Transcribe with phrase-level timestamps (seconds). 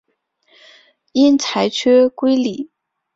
[1.11, 2.71] 因裁缺归里。